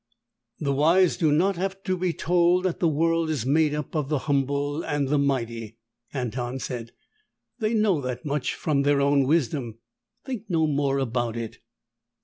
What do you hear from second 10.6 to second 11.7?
more about it."